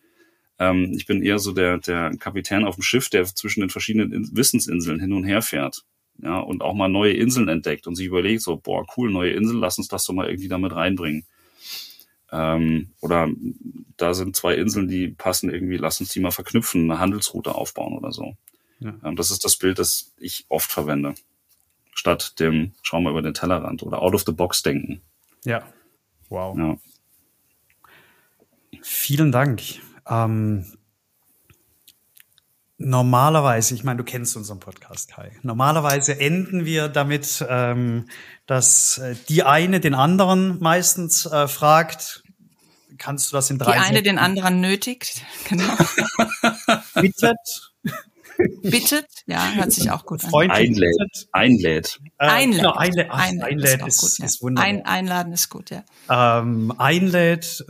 [0.59, 4.37] Ähm, ich bin eher so der, der Kapitän auf dem Schiff, der zwischen den verschiedenen
[4.37, 5.85] Wissensinseln hin und her fährt.
[6.19, 9.59] Ja, und auch mal neue Inseln entdeckt und sich überlegt, so, boah, cool, neue Insel,
[9.59, 11.25] lass uns das doch mal irgendwie damit reinbringen.
[12.31, 13.29] Ähm, oder
[13.97, 17.97] da sind zwei Inseln, die passen irgendwie, lass uns die mal verknüpfen, eine Handelsroute aufbauen
[17.97, 18.37] oder so.
[18.81, 18.95] Ja.
[19.05, 21.15] Ähm, das ist das Bild, das ich oft verwende
[21.95, 25.03] statt dem schauen wir über den Tellerrand oder out of the box denken.
[25.45, 25.63] Ja.
[26.29, 26.59] Wow.
[26.59, 26.77] Ja.
[28.83, 29.63] Vielen Dank.
[30.09, 30.77] Ähm,
[32.79, 35.33] normalerweise, ich meine, du kennst unseren Podcast, Kai.
[35.43, 38.09] Normalerweise enden wir damit, ähm,
[38.47, 42.23] dass äh, die eine den anderen meistens äh, fragt,
[42.99, 44.05] kannst du das in drei Die eine Sätzen?
[44.05, 45.77] den anderen nötigt, genau.
[46.95, 47.72] Bittet
[48.63, 50.51] Bittet, ja, hört sich auch gut an.
[50.51, 51.29] Einlädt.
[51.33, 52.01] Einlädt.
[52.19, 52.61] Äh, einlädt.
[52.61, 53.09] Genau, einlädt.
[53.11, 54.69] Ach, einlädt ist, ist, gut, ist wunderbar.
[54.69, 55.85] Ein, einladen ist gut, ja.
[56.09, 57.65] Ähm, einlädt,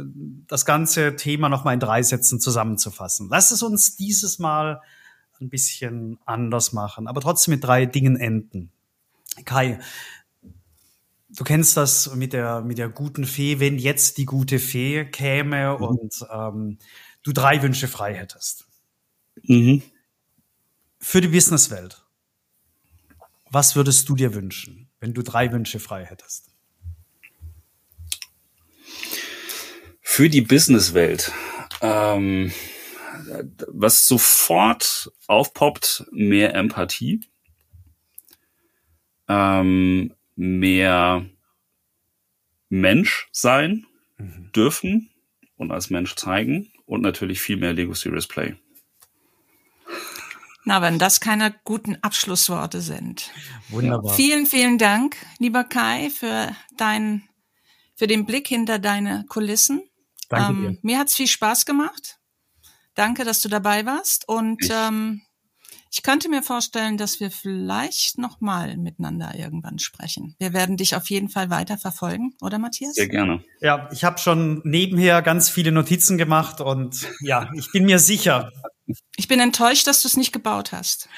[0.48, 3.28] das ganze Thema nochmal in drei Sätzen zusammenzufassen.
[3.30, 4.80] Lass es uns dieses Mal
[5.40, 8.70] ein bisschen anders machen, aber trotzdem mit drei Dingen enden.
[9.44, 9.80] Kai,
[11.30, 15.76] du kennst das mit der, mit der guten Fee, wenn jetzt die gute Fee käme
[15.78, 15.84] mhm.
[15.84, 16.78] und ähm,
[17.22, 18.66] du drei Wünsche frei hättest.
[19.42, 19.82] Mhm
[21.02, 22.00] für die Businesswelt,
[23.50, 26.54] was würdest du dir wünschen, wenn du drei Wünsche frei hättest?
[30.00, 31.32] Für die Businesswelt.
[31.80, 32.52] Ähm,
[33.66, 37.20] was sofort aufpoppt, mehr Empathie,
[39.28, 41.26] ähm, mehr
[42.68, 43.86] Mensch sein
[44.18, 44.52] mhm.
[44.52, 45.10] dürfen
[45.56, 48.54] und als Mensch zeigen und natürlich viel mehr Lego Serious Play.
[50.64, 53.30] Na, wenn das keine guten Abschlussworte sind.
[53.68, 54.14] Wunderbar.
[54.14, 57.28] Vielen, vielen Dank, lieber Kai, für deinen,
[57.96, 59.82] für den Blick hinter deine Kulissen.
[60.28, 60.78] Danke ähm, dir.
[60.82, 62.18] Mir hat's viel Spaß gemacht.
[62.94, 64.28] Danke, dass du dabei warst.
[64.28, 65.22] Und ich, ähm,
[65.90, 70.36] ich könnte mir vorstellen, dass wir vielleicht noch mal miteinander irgendwann sprechen.
[70.38, 72.94] Wir werden dich auf jeden Fall weiter verfolgen, oder Matthias?
[72.94, 73.44] Sehr gerne.
[73.60, 78.50] Ja, ich habe schon nebenher ganz viele Notizen gemacht und ja, ich bin mir sicher,
[79.16, 81.08] ich bin enttäuscht, dass du es nicht gebaut hast.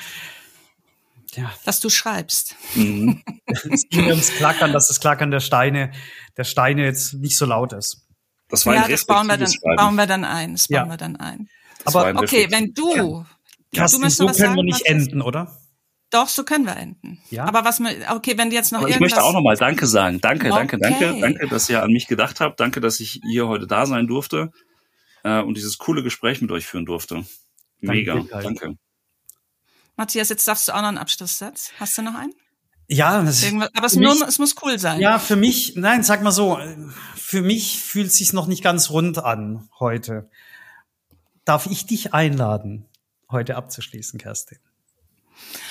[1.35, 1.53] Ja.
[1.65, 2.55] Dass du schreibst.
[2.75, 3.23] Mhm.
[3.47, 5.93] es ging ums Klackern, dass das Klackern der Steine,
[6.37, 8.07] der Steine jetzt nicht so laut ist.
[8.49, 10.53] Das war ja, ein das bauen wir, dann, bauen wir dann ein.
[10.53, 10.89] Das bauen ja.
[10.89, 11.49] wir dann ein.
[11.85, 13.25] Aber okay, wenn du,
[13.73, 13.87] ja.
[13.87, 15.59] Du so können sagen, wir nicht enden, oder?
[16.11, 17.21] Doch, so können wir enden.
[17.31, 17.45] Ja.
[17.45, 20.21] Aber was mir, okay, wenn du jetzt noch Aber ich möchte auch nochmal Danke sagen.
[20.21, 20.57] Danke, okay.
[20.57, 22.61] danke, danke, danke, dass ihr an mich gedacht habt.
[22.61, 24.53] Danke, dass ich hier heute da sein durfte
[25.25, 27.25] äh, und dieses coole Gespräch mit euch führen durfte.
[27.93, 28.43] Mega, danke.
[28.43, 28.79] danke.
[29.97, 31.71] Matthias, jetzt darfst du auch noch einen Abschlusssatz.
[31.79, 32.35] Hast du noch einen?
[32.89, 35.01] Ja, das aber es, nur, es muss cool sein.
[35.01, 36.59] Ja, für mich, nein, sag mal so,
[37.15, 40.29] für mich fühlt es sich noch nicht ganz rund an heute.
[41.45, 42.87] Darf ich dich einladen,
[43.31, 44.59] heute abzuschließen, Kerstin?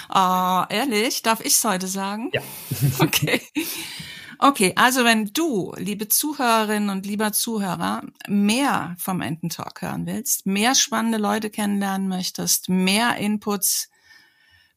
[0.09, 1.21] Ah, oh, ehrlich?
[1.21, 2.31] Darf ich es heute sagen?
[2.33, 2.41] Ja.
[2.99, 3.41] okay.
[4.45, 10.75] Okay, also wenn du, liebe Zuhörerinnen und lieber Zuhörer, mehr vom Ententalk hören willst, mehr
[10.75, 13.89] spannende Leute kennenlernen möchtest, mehr Inputs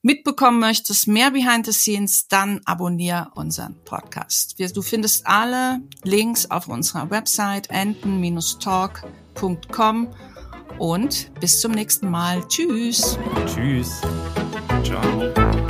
[0.02, 4.54] mitbekommen möchtest, mehr Behind the Scenes, dann abonniere unseren Podcast.
[4.72, 10.14] Du findest alle Links auf unserer Website enten-talk.com
[10.78, 12.46] und bis zum nächsten Mal.
[12.46, 13.18] Tschüss.
[13.52, 14.00] Tschüss.
[14.84, 15.65] Ciao.